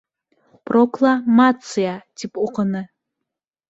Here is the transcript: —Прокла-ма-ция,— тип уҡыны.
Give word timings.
—Прокла-ма-ция,— 0.69 1.95
тип 2.19 2.45
уҡыны. 2.49 2.87